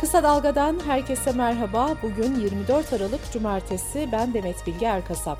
Kısa 0.00 0.22
Dalga'dan 0.22 0.80
herkese 0.86 1.32
merhaba. 1.32 1.94
Bugün 2.02 2.34
24 2.34 2.92
Aralık 2.92 3.32
Cumartesi. 3.32 4.08
Ben 4.12 4.34
Demet 4.34 4.66
Bilge 4.66 4.86
Erkasap. 4.86 5.38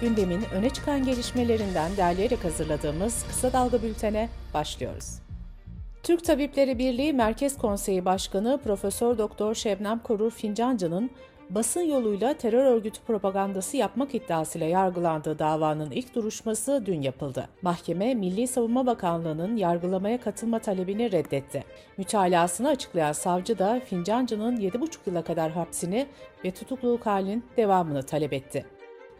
Gündemin 0.00 0.44
öne 0.54 0.70
çıkan 0.70 1.04
gelişmelerinden 1.04 1.96
derleyerek 1.96 2.44
hazırladığımız 2.44 3.24
Kısa 3.28 3.52
Dalga 3.52 3.82
bültene 3.82 4.28
başlıyoruz. 4.54 5.18
Türk 6.02 6.24
Tabipleri 6.24 6.78
Birliği 6.78 7.12
Merkez 7.12 7.58
Konseyi 7.58 8.04
Başkanı 8.04 8.60
Profesör 8.64 9.18
Doktor 9.18 9.54
Şebnem 9.54 9.98
Korur 9.98 10.30
Fincancı'nın 10.30 11.10
basın 11.50 11.80
yoluyla 11.80 12.34
terör 12.34 12.64
örgütü 12.64 13.00
propagandası 13.00 13.76
yapmak 13.76 14.14
iddiasıyla 14.14 14.66
yargılandığı 14.66 15.38
davanın 15.38 15.90
ilk 15.90 16.14
duruşması 16.14 16.82
dün 16.86 17.02
yapıldı. 17.02 17.48
Mahkeme, 17.62 18.14
Milli 18.14 18.46
Savunma 18.46 18.86
Bakanlığı'nın 18.86 19.56
yargılamaya 19.56 20.20
katılma 20.20 20.58
talebini 20.58 21.12
reddetti. 21.12 21.64
Mütalasını 21.96 22.68
açıklayan 22.68 23.12
savcı 23.12 23.58
da 23.58 23.80
Fincancı'nın 23.84 24.56
7,5 24.56 24.96
yıla 25.06 25.24
kadar 25.24 25.50
hapsini 25.50 26.06
ve 26.44 26.50
tutukluluk 26.50 27.06
halinin 27.06 27.44
devamını 27.56 28.02
talep 28.02 28.32
etti. 28.32 28.66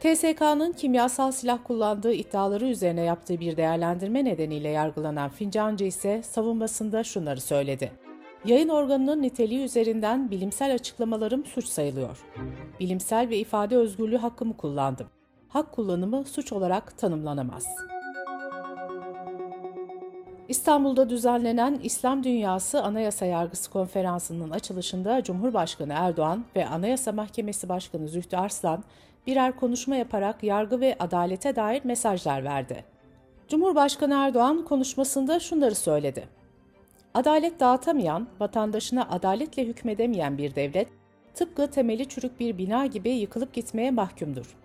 TSK'nın 0.00 0.72
kimyasal 0.72 1.32
silah 1.32 1.58
kullandığı 1.64 2.12
iddiaları 2.12 2.66
üzerine 2.66 3.00
yaptığı 3.00 3.40
bir 3.40 3.56
değerlendirme 3.56 4.24
nedeniyle 4.24 4.68
yargılanan 4.68 5.30
Fincancı 5.30 5.84
ise 5.84 6.22
savunmasında 6.22 7.04
şunları 7.04 7.40
söyledi. 7.40 8.03
Yayın 8.44 8.68
organının 8.68 9.22
niteliği 9.22 9.64
üzerinden 9.64 10.30
bilimsel 10.30 10.74
açıklamalarım 10.74 11.44
suç 11.44 11.66
sayılıyor. 11.66 12.24
Bilimsel 12.80 13.28
ve 13.28 13.38
ifade 13.38 13.76
özgürlüğü 13.76 14.16
hakkımı 14.16 14.56
kullandım. 14.56 15.06
Hak 15.48 15.72
kullanımı 15.72 16.24
suç 16.24 16.52
olarak 16.52 16.98
tanımlanamaz. 16.98 17.66
İstanbul'da 20.48 21.10
düzenlenen 21.10 21.80
İslam 21.82 22.24
Dünyası 22.24 22.82
Anayasa 22.82 23.26
Yargısı 23.26 23.70
Konferansı'nın 23.70 24.50
açılışında 24.50 25.22
Cumhurbaşkanı 25.22 25.92
Erdoğan 25.96 26.44
ve 26.56 26.66
Anayasa 26.66 27.12
Mahkemesi 27.12 27.68
Başkanı 27.68 28.08
Zühtü 28.08 28.36
Arslan 28.36 28.84
birer 29.26 29.56
konuşma 29.56 29.96
yaparak 29.96 30.42
yargı 30.42 30.80
ve 30.80 30.96
adalete 30.98 31.56
dair 31.56 31.84
mesajlar 31.84 32.44
verdi. 32.44 32.84
Cumhurbaşkanı 33.48 34.14
Erdoğan 34.14 34.64
konuşmasında 34.64 35.40
şunları 35.40 35.74
söyledi. 35.74 36.28
Adalet 37.14 37.60
dağıtamayan, 37.60 38.28
vatandaşına 38.40 39.08
adaletle 39.10 39.64
hükmedemeyen 39.64 40.38
bir 40.38 40.54
devlet, 40.54 40.88
tıpkı 41.34 41.70
temeli 41.70 42.08
çürük 42.08 42.40
bir 42.40 42.58
bina 42.58 42.86
gibi 42.86 43.10
yıkılıp 43.10 43.52
gitmeye 43.52 43.90
mahkumdur. 43.90 44.56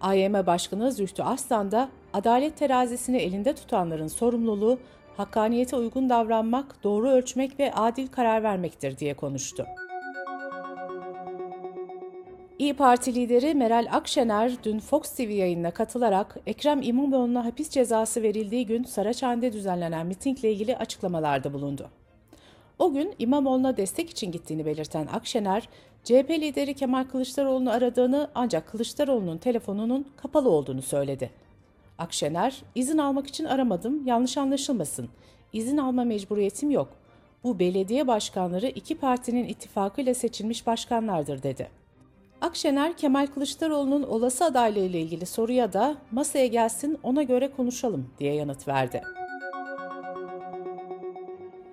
AYM 0.00 0.32
Başkanı 0.32 0.92
Zühtü 0.92 1.22
Aslan 1.22 1.70
da 1.70 1.88
adalet 2.12 2.56
terazisini 2.56 3.16
elinde 3.16 3.54
tutanların 3.54 4.06
sorumluluğu 4.06 4.78
hakkaniyete 5.16 5.76
uygun 5.76 6.08
davranmak, 6.08 6.84
doğru 6.84 7.10
ölçmek 7.10 7.60
ve 7.60 7.72
adil 7.72 8.06
karar 8.06 8.42
vermektir 8.42 8.98
diye 8.98 9.14
konuştu. 9.14 9.66
İyi 12.58 12.74
Parti 12.74 13.14
lideri 13.14 13.54
Meral 13.54 13.86
Akşener 13.92 14.52
dün 14.64 14.78
Fox 14.78 15.10
TV 15.10 15.30
yayınına 15.30 15.70
katılarak 15.70 16.36
Ekrem 16.46 16.82
İmamoğlu'na 16.82 17.44
hapis 17.44 17.70
cezası 17.70 18.22
verildiği 18.22 18.66
gün 18.66 18.84
Saraçhane'de 18.84 19.52
düzenlenen 19.52 20.06
mitingle 20.06 20.52
ilgili 20.52 20.76
açıklamalarda 20.76 21.52
bulundu. 21.52 21.90
O 22.78 22.92
gün 22.92 23.14
İmamoğlu'na 23.18 23.76
destek 23.76 24.10
için 24.10 24.32
gittiğini 24.32 24.66
belirten 24.66 25.06
Akşener, 25.06 25.68
CHP 26.04 26.30
lideri 26.30 26.74
Kemal 26.74 27.04
Kılıçdaroğlu'nu 27.04 27.70
aradığını 27.70 28.30
ancak 28.34 28.68
Kılıçdaroğlu'nun 28.68 29.38
telefonunun 29.38 30.06
kapalı 30.16 30.50
olduğunu 30.50 30.82
söyledi. 30.82 31.30
Akşener, 31.98 32.62
izin 32.74 32.98
almak 32.98 33.26
için 33.26 33.44
aramadım, 33.44 34.06
yanlış 34.06 34.38
anlaşılmasın. 34.38 35.08
İzin 35.52 35.76
alma 35.76 36.04
mecburiyetim 36.04 36.70
yok. 36.70 36.88
Bu 37.44 37.58
belediye 37.58 38.06
başkanları 38.06 38.66
iki 38.66 38.98
partinin 38.98 39.44
ittifakıyla 39.44 40.14
seçilmiş 40.14 40.66
başkanlardır 40.66 41.42
dedi. 41.42 41.68
Akşener, 42.40 42.96
Kemal 42.96 43.26
Kılıçdaroğlu'nun 43.26 44.02
olası 44.02 44.44
adaylığı 44.44 44.78
ile 44.78 45.00
ilgili 45.00 45.26
soruya 45.26 45.72
da 45.72 45.96
masaya 46.10 46.46
gelsin 46.46 46.98
ona 47.02 47.22
göre 47.22 47.50
konuşalım 47.52 48.10
diye 48.18 48.34
yanıt 48.34 48.68
verdi. 48.68 49.02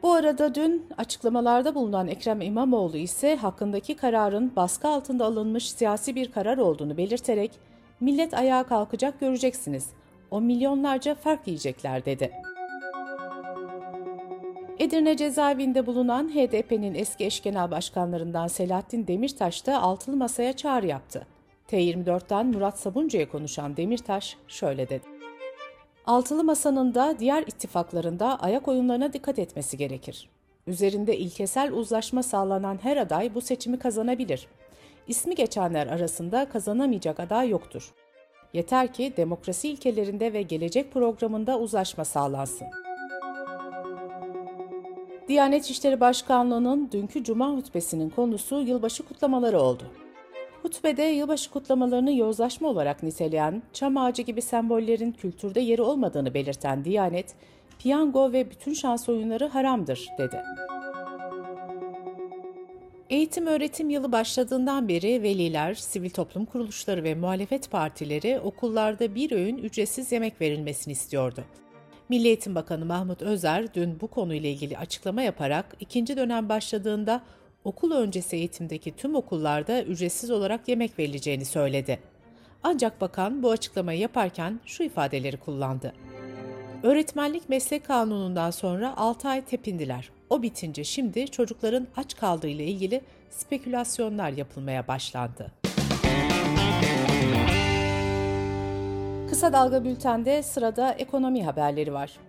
Bu 0.03 0.13
arada 0.13 0.55
dün 0.55 0.85
açıklamalarda 0.97 1.75
bulunan 1.75 2.07
Ekrem 2.07 2.41
İmamoğlu 2.41 2.97
ise 2.97 3.35
hakkındaki 3.35 3.95
kararın 3.95 4.55
baskı 4.55 4.87
altında 4.87 5.25
alınmış 5.25 5.71
siyasi 5.71 6.15
bir 6.15 6.31
karar 6.31 6.57
olduğunu 6.57 6.97
belirterek 6.97 7.51
millet 7.99 8.33
ayağa 8.33 8.63
kalkacak 8.63 9.19
göreceksiniz. 9.19 9.89
O 10.31 10.41
milyonlarca 10.41 11.15
fark 11.15 11.47
yiyecekler 11.47 12.05
dedi. 12.05 12.31
Edirne 14.85 15.17
cezaevinde 15.17 15.85
bulunan 15.85 16.29
HDP'nin 16.29 16.95
eski 16.95 17.25
eş 17.25 17.43
genel 17.43 17.71
başkanlarından 17.71 18.47
Selahattin 18.47 19.07
Demirtaş 19.07 19.65
da 19.65 19.81
altılı 19.81 20.15
masaya 20.15 20.53
çağrı 20.53 20.87
yaptı. 20.87 21.27
T24'ten 21.71 22.45
Murat 22.45 22.79
Sabuncu'ya 22.79 23.29
konuşan 23.29 23.77
Demirtaş 23.77 24.37
şöyle 24.47 24.89
dedi. 24.89 25.05
Altılı 26.05 26.43
masanın 26.43 26.95
da 26.95 27.15
diğer 27.19 27.41
ittifaklarında 27.41 28.39
ayak 28.39 28.67
oyunlarına 28.67 29.13
dikkat 29.13 29.39
etmesi 29.39 29.77
gerekir. 29.77 30.29
Üzerinde 30.67 31.17
ilkesel 31.17 31.71
uzlaşma 31.71 32.23
sağlanan 32.23 32.79
her 32.81 32.97
aday 32.97 33.35
bu 33.35 33.41
seçimi 33.41 33.79
kazanabilir. 33.79 34.47
İsmi 35.07 35.35
geçenler 35.35 35.87
arasında 35.87 36.49
kazanamayacak 36.49 37.19
aday 37.19 37.49
yoktur. 37.49 37.93
Yeter 38.53 38.93
ki 38.93 39.13
demokrasi 39.17 39.69
ilkelerinde 39.69 40.33
ve 40.33 40.41
gelecek 40.41 40.93
programında 40.93 41.59
uzlaşma 41.59 42.05
sağlansın. 42.05 42.84
Diyanet 45.27 45.69
İşleri 45.69 45.99
Başkanlığı'nın 45.99 46.89
dünkü 46.91 47.23
Cuma 47.23 47.49
hutbesinin 47.49 48.09
konusu 48.09 48.61
yılbaşı 48.61 49.03
kutlamaları 49.03 49.59
oldu. 49.59 49.83
Hutbede 50.61 51.03
yılbaşı 51.03 51.51
kutlamalarını 51.51 52.13
yozlaşma 52.13 52.69
olarak 52.69 53.03
niteleyen, 53.03 53.63
çam 53.73 53.97
ağacı 53.97 54.21
gibi 54.21 54.41
sembollerin 54.41 55.11
kültürde 55.11 55.59
yeri 55.59 55.81
olmadığını 55.81 56.33
belirten 56.33 56.85
Diyanet, 56.85 57.35
piyango 57.79 58.33
ve 58.33 58.51
bütün 58.51 58.73
şans 58.73 59.09
oyunları 59.09 59.47
haramdır, 59.47 60.07
dedi. 60.17 60.43
Eğitim 63.09 63.47
öğretim 63.47 63.89
yılı 63.89 64.11
başladığından 64.11 64.87
beri 64.87 65.23
veliler, 65.23 65.73
sivil 65.73 66.09
toplum 66.09 66.45
kuruluşları 66.45 67.03
ve 67.03 67.15
muhalefet 67.15 67.71
partileri 67.71 68.39
okullarda 68.39 69.15
bir 69.15 69.31
öğün 69.31 69.57
ücretsiz 69.57 70.11
yemek 70.11 70.41
verilmesini 70.41 70.91
istiyordu. 70.91 71.43
Milli 72.09 72.27
Eğitim 72.27 72.55
Bakanı 72.55 72.85
Mahmut 72.85 73.21
Özer 73.21 73.73
dün 73.73 73.99
bu 74.01 74.07
konuyla 74.07 74.49
ilgili 74.49 74.77
açıklama 74.77 75.21
yaparak 75.21 75.75
ikinci 75.79 76.17
dönem 76.17 76.49
başladığında 76.49 77.21
okul 77.63 77.91
öncesi 77.91 78.35
eğitimdeki 78.35 78.95
tüm 78.95 79.15
okullarda 79.15 79.83
ücretsiz 79.83 80.31
olarak 80.31 80.67
yemek 80.67 80.99
verileceğini 80.99 81.45
söyledi. 81.45 81.99
Ancak 82.63 83.01
bakan 83.01 83.43
bu 83.43 83.51
açıklamayı 83.51 83.99
yaparken 83.99 84.59
şu 84.65 84.83
ifadeleri 84.83 85.37
kullandı. 85.37 85.93
Öğretmenlik 86.83 87.49
meslek 87.49 87.85
kanunundan 87.85 88.51
sonra 88.51 88.97
6 88.97 89.27
ay 89.27 89.45
tepindiler. 89.45 90.09
O 90.29 90.41
bitince 90.41 90.83
şimdi 90.83 91.27
çocukların 91.27 91.87
aç 91.97 92.17
kaldığı 92.17 92.47
ile 92.47 92.65
ilgili 92.65 93.01
spekülasyonlar 93.29 94.29
yapılmaya 94.29 94.87
başlandı. 94.87 95.64
Kısa 99.35 99.53
Dalga 99.53 99.83
Bülten'de 99.83 100.43
sırada 100.43 100.91
ekonomi 100.91 101.43
haberleri 101.43 101.93
var. 101.93 102.19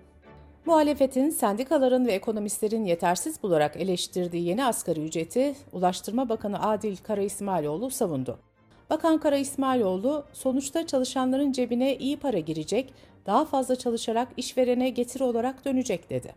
Muhalefetin 0.65 1.31
sendikaların 1.31 2.07
ve 2.07 2.13
ekonomistlerin 2.13 2.85
yetersiz 2.85 3.43
bularak 3.43 3.77
eleştirdiği 3.77 4.45
yeni 4.45 4.65
asgari 4.65 5.05
ücreti 5.05 5.55
Ulaştırma 5.73 6.29
Bakanı 6.29 6.69
Adil 6.69 6.97
Kara 6.97 7.21
İsmailoğlu 7.21 7.91
savundu. 7.91 8.39
Bakan 8.91 9.19
Kara 9.19 9.37
İsmailoğlu, 9.37 10.25
sonuçta 10.33 10.87
çalışanların 10.87 11.53
cebine 11.53 11.97
iyi 11.97 12.17
para 12.17 12.39
girecek, 12.39 12.95
daha 13.27 13.45
fazla 13.45 13.77
çalışarak 13.77 14.29
işverene 14.37 14.91
getiri 14.91 15.25
olarak 15.25 15.65
dönecek 15.65 16.11
dedi. 16.11 16.35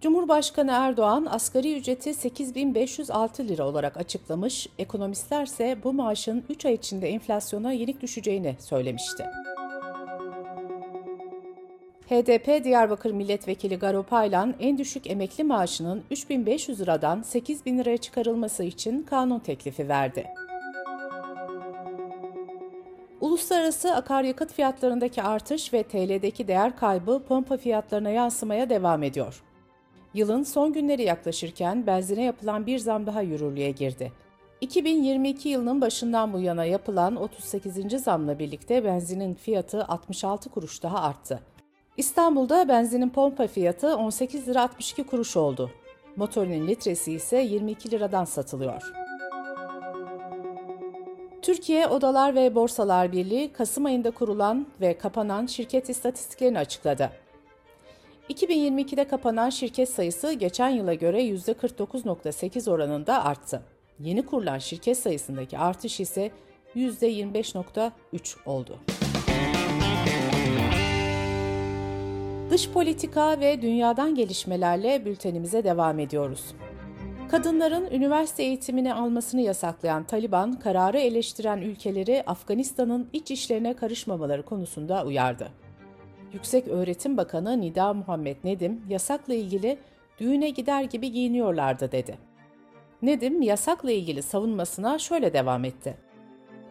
Cumhurbaşkanı 0.00 0.70
Erdoğan 0.70 1.26
asgari 1.30 1.76
ücreti 1.76 2.14
8506 2.14 3.48
lira 3.48 3.68
olarak 3.68 3.96
açıklamış, 3.96 4.68
ekonomistler 4.78 5.46
ise 5.46 5.76
bu 5.84 5.92
maaşın 5.92 6.44
3 6.48 6.66
ay 6.66 6.74
içinde 6.74 7.08
enflasyona 7.08 7.72
yenik 7.72 8.02
düşeceğini 8.02 8.56
söylemişti. 8.58 9.24
HDP 12.08 12.64
Diyarbakır 12.64 13.10
Milletvekili 13.10 13.76
Garo 13.78 14.02
Paylan 14.02 14.54
en 14.60 14.78
düşük 14.78 15.10
emekli 15.10 15.44
maaşının 15.44 16.02
3500 16.10 16.80
liradan 16.80 17.22
8000 17.22 17.78
liraya 17.78 17.96
çıkarılması 17.96 18.64
için 18.64 19.02
kanun 19.02 19.38
teklifi 19.38 19.88
verdi. 19.88 20.26
Uluslararası 23.20 23.94
akaryakıt 23.94 24.52
fiyatlarındaki 24.52 25.22
artış 25.22 25.72
ve 25.72 25.82
TL'deki 25.82 26.48
değer 26.48 26.76
kaybı 26.76 27.22
pompa 27.28 27.56
fiyatlarına 27.56 28.10
yansımaya 28.10 28.70
devam 28.70 29.02
ediyor. 29.02 29.42
Yılın 30.14 30.42
son 30.42 30.72
günleri 30.72 31.02
yaklaşırken 31.02 31.86
benzine 31.86 32.22
yapılan 32.22 32.66
bir 32.66 32.78
zam 32.78 33.06
daha 33.06 33.22
yürürlüğe 33.22 33.70
girdi. 33.70 34.12
2022 34.60 35.48
yılının 35.48 35.80
başından 35.80 36.32
bu 36.32 36.40
yana 36.40 36.64
yapılan 36.64 37.16
38. 37.16 38.02
zamla 38.02 38.38
birlikte 38.38 38.84
benzinin 38.84 39.34
fiyatı 39.34 39.84
66 39.84 40.50
kuruş 40.50 40.82
daha 40.82 41.02
arttı. 41.02 41.53
İstanbul'da 41.96 42.68
benzinin 42.68 43.08
pompa 43.08 43.46
fiyatı 43.46 43.96
18 43.96 44.48
lira 44.48 44.62
62 44.62 45.04
kuruş 45.04 45.36
oldu. 45.36 45.70
Motorinin 46.16 46.68
litresi 46.68 47.12
ise 47.12 47.38
22 47.38 47.90
liradan 47.90 48.24
satılıyor. 48.24 48.92
Türkiye 51.42 51.86
Odalar 51.86 52.34
ve 52.34 52.54
Borsalar 52.54 53.12
Birliği 53.12 53.52
Kasım 53.52 53.84
ayında 53.84 54.10
kurulan 54.10 54.66
ve 54.80 54.98
kapanan 54.98 55.46
şirket 55.46 55.88
istatistiklerini 55.88 56.58
açıkladı. 56.58 57.10
2022'de 58.30 59.08
kapanan 59.08 59.50
şirket 59.50 59.88
sayısı 59.88 60.32
geçen 60.32 60.68
yıla 60.68 60.94
göre 60.94 61.22
%49.8 61.22 62.70
oranında 62.70 63.24
arttı. 63.24 63.62
Yeni 64.00 64.26
kurulan 64.26 64.58
şirket 64.58 64.98
sayısındaki 64.98 65.58
artış 65.58 66.00
ise 66.00 66.30
%25.3 66.76 68.36
oldu. 68.46 68.78
Dış 72.54 72.70
politika 72.70 73.40
ve 73.40 73.62
dünyadan 73.62 74.14
gelişmelerle 74.14 75.04
bültenimize 75.04 75.64
devam 75.64 75.98
ediyoruz. 75.98 76.54
Kadınların 77.30 77.90
üniversite 77.90 78.42
eğitimini 78.42 78.94
almasını 78.94 79.40
yasaklayan 79.40 80.04
Taliban, 80.04 80.52
kararı 80.52 80.98
eleştiren 80.98 81.58
ülkeleri 81.58 82.22
Afganistan'ın 82.26 83.08
iç 83.12 83.30
işlerine 83.30 83.74
karışmamaları 83.74 84.42
konusunda 84.42 85.04
uyardı. 85.04 85.48
Yüksek 86.32 86.68
Öğretim 86.68 87.16
Bakanı 87.16 87.60
Nida 87.60 87.94
Muhammed 87.94 88.36
Nedim, 88.44 88.82
yasakla 88.88 89.34
ilgili 89.34 89.78
düğüne 90.18 90.50
gider 90.50 90.82
gibi 90.82 91.12
giyiniyorlardı 91.12 91.92
dedi. 91.92 92.18
Nedim, 93.02 93.42
yasakla 93.42 93.92
ilgili 93.92 94.22
savunmasına 94.22 94.98
şöyle 94.98 95.32
devam 95.32 95.64
etti. 95.64 95.96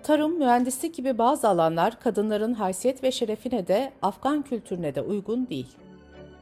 Tarım, 0.04 0.40
mühendislik 0.40 0.96
gibi 0.96 1.18
bazı 1.18 1.50
alanlar 1.50 2.00
kadınların 2.00 2.54
haysiyet 2.54 3.04
ve 3.04 3.12
şerefine 3.12 3.68
de 3.68 3.94
Afgan 4.02 4.42
kültürüne 4.42 4.96
de 4.96 5.02
uygun 5.02 5.50
değil. 5.50 5.68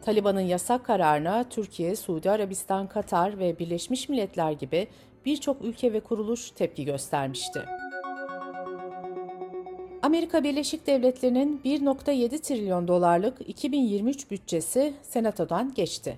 Taliban'ın 0.02 0.42
yasak 0.42 0.86
kararına 0.86 1.44
Türkiye, 1.50 1.96
Suudi 1.96 2.32
Arabistan, 2.32 2.88
Katar 2.88 3.40
ve 3.40 3.60
Birleşmiş 3.60 4.10
Milletler 4.10 4.52
gibi 4.52 4.88
birçok 5.26 5.62
ülke 5.62 5.94
ve 5.94 6.00
kuruluş 6.00 6.52
tepki 6.52 6.86
göstermişti. 6.86 7.62
Amerika 10.02 10.44
Birleşik 10.44 10.88
Devletleri'nin 10.88 11.62
1.7 11.66 12.42
trilyon 12.42 12.88
dolarlık 12.88 13.50
2023 13.50 14.32
bütçesi 14.32 14.94
Senato'dan 15.02 15.74
geçti. 15.74 16.18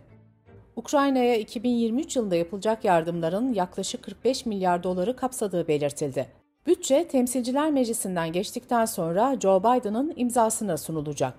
Ukrayna'ya 0.75 1.35
2023 1.35 2.15
yılında 2.15 2.35
yapılacak 2.35 2.85
yardımların 2.85 3.53
yaklaşık 3.53 4.03
45 4.03 4.45
milyar 4.45 4.83
doları 4.83 5.15
kapsadığı 5.15 5.67
belirtildi. 5.67 6.42
Bütçe 6.67 7.07
Temsilciler 7.07 7.71
Meclisi'nden 7.71 8.31
geçtikten 8.31 8.85
sonra 8.85 9.35
Joe 9.39 9.59
Biden'ın 9.59 10.13
imzasına 10.15 10.77
sunulacak. 10.77 11.33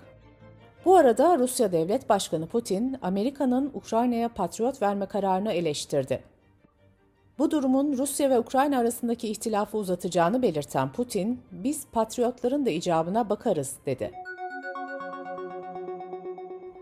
Bu 0.85 0.97
arada 0.97 1.39
Rusya 1.39 1.73
Devlet 1.73 2.09
Başkanı 2.09 2.47
Putin, 2.47 2.97
Amerika'nın 3.03 3.71
Ukrayna'ya 3.75 4.29
patriot 4.29 4.83
verme 4.83 5.07
kararını 5.07 5.53
eleştirdi. 5.53 6.23
Bu 7.39 7.51
durumun 7.51 7.99
Rusya 7.99 8.31
ve 8.31 8.39
Ukrayna 8.39 8.79
arasındaki 8.79 9.29
ihtilafı 9.29 9.79
uzatacağını 9.79 10.43
belirten 10.43 10.93
Putin, 10.93 11.41
biz 11.53 11.87
patriotların 11.93 12.67
da 12.67 12.71
icabına 12.71 13.31
bakarız 13.31 13.77
dedi. 13.87 14.11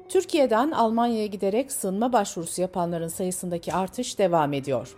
Türkiye'den 0.08 0.70
Almanya'ya 0.70 1.26
giderek 1.26 1.72
sığınma 1.72 2.12
başvurusu 2.12 2.60
yapanların 2.62 3.08
sayısındaki 3.08 3.72
artış 3.72 4.18
devam 4.18 4.52
ediyor. 4.52 4.96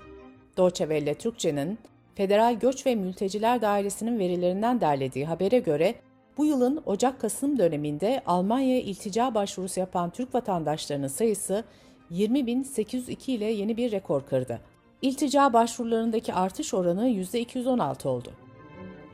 Deutsche 0.56 0.84
Welle 0.84 1.14
Türkçe'nin 1.14 1.78
Federal 2.14 2.54
Göç 2.54 2.86
ve 2.86 2.94
Mülteciler 2.94 3.62
Dairesi'nin 3.62 4.18
verilerinden 4.18 4.80
derlediği 4.80 5.26
habere 5.26 5.58
göre 5.58 5.94
bu 6.36 6.44
yılın 6.44 6.82
Ocak-Kasım 6.86 7.58
döneminde 7.58 8.22
Almanya'ya 8.26 8.80
iltica 8.80 9.34
başvurusu 9.34 9.80
yapan 9.80 10.10
Türk 10.10 10.34
vatandaşlarının 10.34 11.08
sayısı 11.08 11.64
20.802 12.10 13.30
ile 13.30 13.44
yeni 13.44 13.76
bir 13.76 13.92
rekor 13.92 14.26
kırdı. 14.26 14.60
İltica 15.02 15.52
başvurularındaki 15.52 16.34
artış 16.34 16.74
oranı 16.74 17.08
%216 17.08 18.08
oldu. 18.08 18.32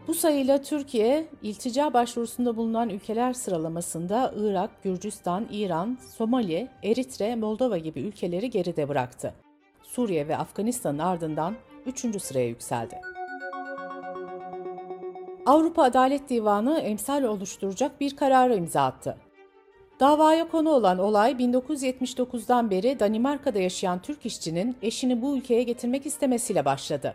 Bu 0.09 0.15
sayıyla 0.15 0.63
Türkiye, 0.63 1.27
iltica 1.43 1.95
başvurusunda 1.95 2.57
bulunan 2.57 2.89
ülkeler 2.89 3.33
sıralamasında 3.33 4.35
Irak, 4.37 4.83
Gürcistan, 4.83 5.47
İran, 5.53 5.99
Somali, 6.17 6.69
Eritre, 6.83 7.37
Moldova 7.37 7.79
gibi 7.79 8.01
ülkeleri 8.01 8.51
geride 8.51 8.89
bıraktı. 8.89 9.35
Suriye 9.83 10.29
ve 10.29 10.37
Afganistan'ın 10.37 10.99
ardından 10.99 11.55
3. 11.87 12.23
sıraya 12.23 12.47
yükseldi. 12.47 13.01
Avrupa 15.47 15.83
Adalet 15.83 16.29
Divanı 16.29 16.79
emsal 16.79 17.23
oluşturacak 17.23 18.01
bir 18.01 18.17
karara 18.17 18.55
imza 18.55 18.83
attı. 18.83 19.17
Davaya 20.01 20.49
konu 20.49 20.71
olan 20.71 20.99
olay 20.99 21.33
1979'dan 21.33 22.71
beri 22.71 23.01
Danimarka'da 23.01 23.59
yaşayan 23.59 24.03
Türk 24.03 24.27
işçinin 24.27 24.77
eşini 24.83 25.23
bu 25.23 25.37
ülkeye 25.37 25.63
getirmek 25.63 26.07
istemesiyle 26.07 26.65
başladı. 26.65 27.15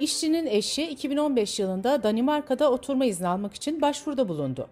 İşçinin 0.00 0.46
eşi 0.46 0.88
2015 0.88 1.60
yılında 1.60 2.02
Danimarka'da 2.02 2.70
oturma 2.70 3.04
izni 3.04 3.28
almak 3.28 3.54
için 3.54 3.80
başvuruda 3.80 4.28
bulundu. 4.28 4.68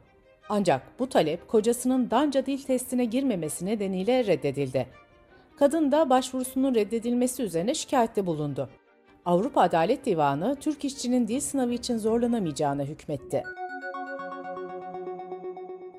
Ancak 0.48 0.82
bu 0.98 1.08
talep 1.08 1.48
kocasının 1.48 2.10
Danca 2.10 2.46
dil 2.46 2.62
testine 2.62 3.04
girmemesi 3.04 3.66
nedeniyle 3.66 4.26
reddedildi. 4.26 4.86
Kadın 5.58 5.92
da 5.92 6.10
başvurusunun 6.10 6.74
reddedilmesi 6.74 7.42
üzerine 7.42 7.74
şikayette 7.74 8.26
bulundu. 8.26 8.68
Avrupa 9.24 9.60
Adalet 9.60 10.06
Divanı 10.06 10.56
Türk 10.60 10.84
işçinin 10.84 11.28
dil 11.28 11.40
sınavı 11.40 11.72
için 11.72 11.98
zorlanamayacağına 11.98 12.82
hükmetti. 12.82 13.42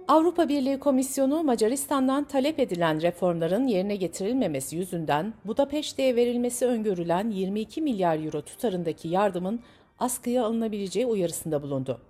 Avrupa 0.08 0.50
Birliği 0.50 0.80
Komisyonu 0.80 1.44
Macaristan'dan 1.44 2.24
talep 2.24 2.60
edilen 2.60 3.02
reformların 3.02 3.68
yerine 3.68 3.96
getirilmemesi 3.96 4.76
yüzünden 4.76 5.34
Budapeşte'ye 5.46 6.16
verilmesi 6.16 6.66
öngörülen 6.66 7.30
22 7.30 7.82
milyar 7.82 8.26
euro 8.26 8.42
tutarındaki 8.42 9.08
yardımın 9.08 9.60
askıya 10.00 10.46
alınabileceği 10.46 11.06
uyarısında 11.06 11.62
bulundu. 11.64 12.02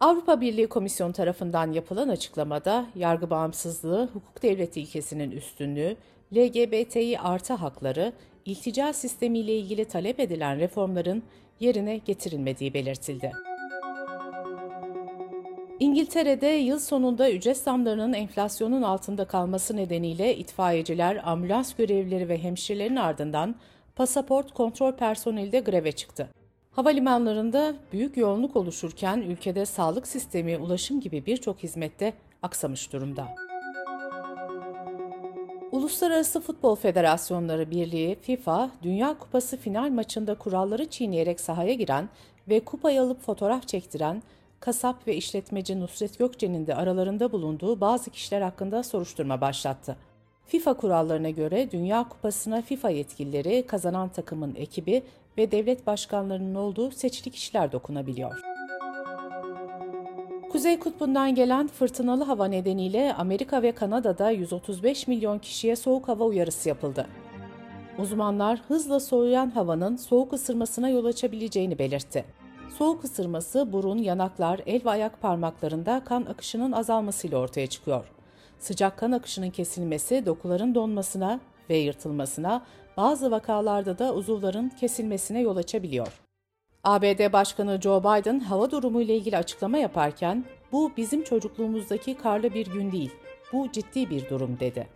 Avrupa 0.00 0.40
Birliği 0.40 0.66
Komisyonu 0.66 1.12
tarafından 1.12 1.72
yapılan 1.72 2.08
açıklamada 2.08 2.86
yargı 2.94 3.30
bağımsızlığı, 3.30 4.08
hukuk 4.12 4.42
devleti 4.42 4.80
ilkesinin 4.80 5.30
üstünlüğü, 5.30 5.96
LGBTİ 6.36 7.18
artı 7.20 7.54
hakları, 7.54 8.12
iltica 8.48 8.92
sistemiyle 8.92 9.56
ilgili 9.56 9.84
talep 9.84 10.20
edilen 10.20 10.58
reformların 10.58 11.22
yerine 11.60 11.96
getirilmediği 11.96 12.74
belirtildi. 12.74 13.32
İngiltere'de 15.80 16.46
yıl 16.46 16.78
sonunda 16.78 17.30
ücret 17.30 17.56
zamlarının 17.56 18.12
enflasyonun 18.12 18.82
altında 18.82 19.24
kalması 19.24 19.76
nedeniyle 19.76 20.36
itfaiyeciler, 20.36 21.30
ambulans 21.30 21.74
görevlileri 21.74 22.28
ve 22.28 22.42
hemşirelerin 22.42 22.96
ardından 22.96 23.54
pasaport 23.96 24.54
kontrol 24.54 24.92
personeli 24.92 25.52
de 25.52 25.60
greve 25.60 25.92
çıktı. 25.92 26.28
Havalimanlarında 26.70 27.74
büyük 27.92 28.16
yoğunluk 28.16 28.56
oluşurken 28.56 29.20
ülkede 29.20 29.66
sağlık 29.66 30.08
sistemi, 30.08 30.58
ulaşım 30.58 31.00
gibi 31.00 31.26
birçok 31.26 31.62
hizmette 31.62 32.12
aksamış 32.42 32.92
durumda. 32.92 33.47
Uluslararası 35.78 36.40
Futbol 36.40 36.76
Federasyonları 36.76 37.70
Birliği 37.70 38.16
FIFA, 38.22 38.70
Dünya 38.82 39.18
Kupası 39.18 39.56
final 39.56 39.90
maçında 39.90 40.34
kuralları 40.34 40.90
çiğneyerek 40.90 41.40
sahaya 41.40 41.74
giren 41.74 42.08
ve 42.48 42.60
kupayı 42.60 43.02
alıp 43.02 43.22
fotoğraf 43.22 43.68
çektiren 43.68 44.22
kasap 44.60 45.06
ve 45.06 45.16
işletmeci 45.16 45.80
Nusret 45.80 46.18
Gökçe'nin 46.18 46.66
de 46.66 46.74
aralarında 46.74 47.32
bulunduğu 47.32 47.80
bazı 47.80 48.10
kişiler 48.10 48.40
hakkında 48.40 48.82
soruşturma 48.82 49.40
başlattı. 49.40 49.96
FIFA 50.46 50.74
kurallarına 50.74 51.30
göre 51.30 51.70
Dünya 51.70 52.08
Kupası'na 52.08 52.62
FIFA 52.62 52.90
yetkilileri, 52.90 53.66
kazanan 53.66 54.08
takımın 54.08 54.54
ekibi 54.54 55.02
ve 55.38 55.50
devlet 55.50 55.86
başkanlarının 55.86 56.54
olduğu 56.54 56.90
seçili 56.90 57.30
kişiler 57.30 57.72
dokunabiliyor. 57.72 58.47
Kuzey 60.52 60.78
Kutbu'ndan 60.78 61.34
gelen 61.34 61.68
fırtınalı 61.68 62.24
hava 62.24 62.46
nedeniyle 62.46 63.14
Amerika 63.14 63.62
ve 63.62 63.72
Kanada'da 63.72 64.30
135 64.30 65.08
milyon 65.08 65.38
kişiye 65.38 65.76
soğuk 65.76 66.08
hava 66.08 66.24
uyarısı 66.24 66.68
yapıldı. 66.68 67.06
Uzmanlar 67.98 68.60
hızla 68.68 69.00
soğuyan 69.00 69.50
havanın 69.50 69.96
soğuk 69.96 70.32
ısırmasına 70.32 70.88
yol 70.88 71.04
açabileceğini 71.04 71.78
belirtti. 71.78 72.24
Soğuk 72.78 73.04
ısırması 73.04 73.72
burun, 73.72 73.98
yanaklar, 73.98 74.60
el 74.66 74.84
ve 74.84 74.90
ayak 74.90 75.20
parmaklarında 75.20 76.02
kan 76.04 76.22
akışının 76.22 76.72
azalmasıyla 76.72 77.38
ortaya 77.38 77.66
çıkıyor. 77.66 78.10
Sıcak 78.58 78.96
kan 78.96 79.12
akışının 79.12 79.50
kesilmesi 79.50 80.26
dokuların 80.26 80.74
donmasına 80.74 81.40
ve 81.70 81.76
yırtılmasına, 81.76 82.62
bazı 82.96 83.30
vakalarda 83.30 83.98
da 83.98 84.14
uzuvların 84.14 84.68
kesilmesine 84.68 85.40
yol 85.40 85.56
açabiliyor. 85.56 86.27
ABD 86.88 87.32
Başkanı 87.32 87.80
Joe 87.80 88.00
Biden 88.00 88.40
hava 88.40 88.70
durumu 88.70 89.00
ile 89.00 89.16
ilgili 89.16 89.36
açıklama 89.36 89.78
yaparken, 89.78 90.44
"Bu 90.72 90.92
bizim 90.96 91.24
çocukluğumuzdaki 91.24 92.14
karlı 92.14 92.54
bir 92.54 92.66
gün 92.66 92.92
değil. 92.92 93.10
Bu 93.52 93.72
ciddi 93.72 94.10
bir 94.10 94.30
durum." 94.30 94.60
dedi. 94.60 94.86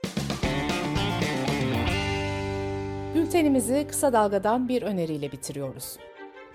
Bültenimizi 3.14 3.86
kısa 3.88 4.12
dalgadan 4.12 4.68
bir 4.68 4.82
öneriyle 4.82 5.32
bitiriyoruz. 5.32 5.96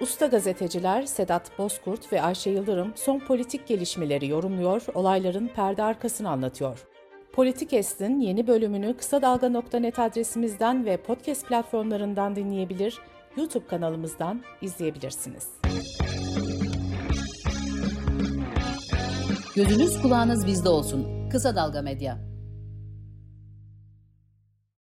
Usta 0.02 0.26
gazeteciler 0.26 1.02
Sedat 1.02 1.58
Bozkurt 1.58 2.14
ve 2.14 2.22
Ayşe 2.22 2.50
Yıldırım 2.50 2.94
son 2.96 3.20
politik 3.20 3.68
gelişmeleri 3.68 4.28
yorumluyor, 4.28 4.86
olayların 4.94 5.48
perde 5.48 5.84
arkasını 5.84 6.30
anlatıyor. 6.30 6.88
Politikest'in 7.34 8.20
yeni 8.20 8.48
bölümünü 8.48 8.98
kısa 8.98 9.22
dalga.net 9.22 10.00
adresimizden 10.00 10.86
ve 10.86 10.98
podcast 10.98 11.48
platformlarından 11.48 12.36
dinleyebilir, 12.36 13.00
YouTube 13.38 13.68
kanalımızdan 13.68 14.42
izleyebilirsiniz. 14.62 15.48
Gözünüz 19.56 20.02
kulağınız 20.02 20.48
bizde 20.48 20.70
olsun. 20.70 21.30
Kısa 21.30 21.56
Dalga 21.56 21.82
Medya. 21.82 22.27